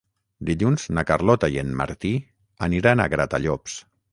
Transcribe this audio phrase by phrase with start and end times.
[0.49, 2.13] Dilluns na Carlota i en Martí
[2.69, 3.79] aniran a Gratallops.